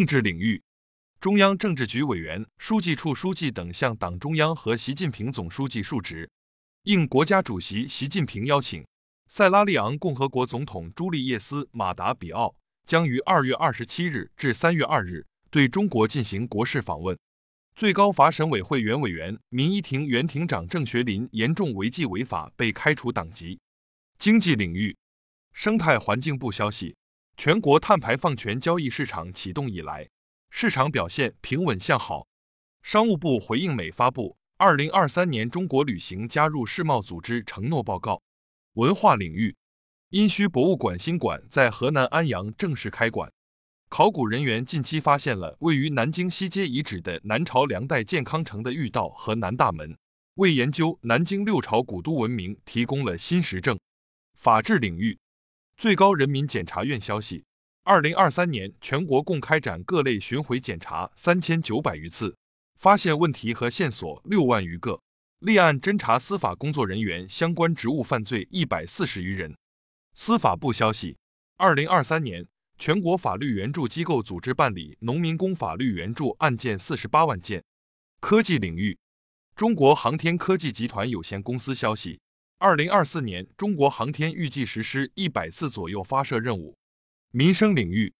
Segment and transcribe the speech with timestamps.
[0.00, 0.62] 政治领域，
[1.20, 6.30] 中央政治局委员、书记处书记等向党中央和习近平总书记述职。
[6.84, 8.82] 应国家主席习近平邀请，
[9.26, 17.18] 塞拉利昂共和国总统朱利叶斯·马达比奥将于二月二十七日至三月二日对中国进行国事访问。
[17.76, 23.60] 最高法审委会原委员、民一庭原庭长郑学林严重违纪违法被开除党籍。
[24.18, 24.96] 经济领域，
[25.52, 26.96] 生态环境部消息。
[27.42, 30.06] 全国碳排放权交易市场启动以来，
[30.50, 32.26] 市场表现平稳向好。
[32.82, 38.16] 商务部回应美发布《二零二三年中国旅行加入世贸组织承诺报告》。
[38.74, 39.56] 文化领域，
[40.10, 43.32] 殷墟博物馆新馆在河南安阳正式开馆。
[43.88, 49.96] 考古人员近期发现了位于南京西街遗址的南朝梁代建康城的御道和南大门，
[50.34, 53.80] 为研究南京六朝古都文明提供了新实证。
[54.34, 55.18] 法治领域。
[55.80, 57.42] 最高人民检察院消息，
[57.84, 62.36] 二零二三年全国共开展各类巡回检查三千九百余次，
[62.78, 65.00] 发现问题和线索六万余个，
[65.38, 69.56] 立案侦查司法工作人员相关职务犯罪一百四十余人。
[70.12, 71.16] 司法部消息，
[71.56, 72.46] 二零二三年
[72.78, 77.64] 全国法律援助机构组织办理农民工法律援助案件四十八万件。
[78.20, 78.98] 科技领域，
[79.56, 82.20] 中国航天科技集团有限公司消息。
[82.62, 86.76] 二零二四年，中国航天预计实施一百次左右发射任务。
[87.30, 88.12] 民生领域，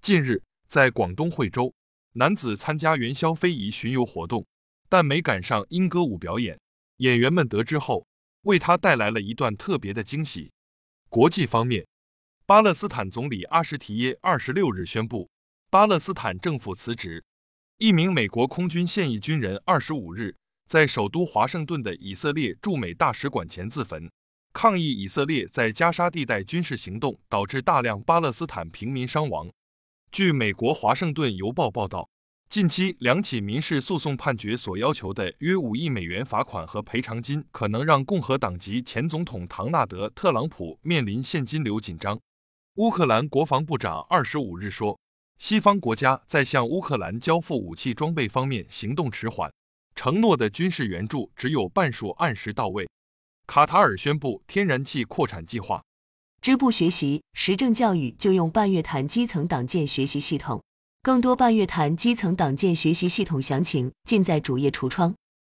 [0.00, 1.74] 近日在广东惠州，
[2.12, 4.46] 男子参加元宵非遗巡游活动，
[4.88, 6.56] 但没赶上莺歌舞表演。
[6.98, 8.06] 演员们得知后，
[8.42, 10.52] 为他带来了一段特别的惊喜。
[11.08, 11.84] 国际方面，
[12.46, 15.28] 巴勒斯坦总理阿什提耶二十六日宣布，
[15.68, 17.24] 巴勒斯坦政府辞职。
[17.78, 20.36] 一名美国空军现役军人二十五日。
[20.70, 24.08] 在首都华盛顿的以色列驻美大使馆前自焚，
[24.52, 29.50] 抗议以色列在加沙地带军事行动导致大量巴勒斯坦平民伤亡。
[30.12, 32.08] 据美国《华盛顿邮报》报道，
[32.48, 42.16] 近期两起民事诉讼判决所要求的约五亿美元罚款和赔偿金，可能让共和党籍前总统唐纳德·特朗普面临现金流紧张。
[42.76, 44.96] 乌克兰国防部长二十五日说，
[45.36, 49.50] 西方国家在向乌克兰交付武器装备方面行动迟缓。
[50.02, 52.88] 承诺的军事援助只有半数按时到位。
[53.46, 55.82] 卡塔尔宣布天然气扩产计划。
[56.40, 60.62] 支部学习时政教育就用半月谈基层党建学习系统。
[61.02, 65.14] 更多半月谈基层党建学习系统详情尽在主页橱窗。